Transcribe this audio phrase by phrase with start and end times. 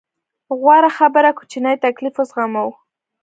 [0.59, 2.67] غوره خبره کوچنی تکليف وزغمو.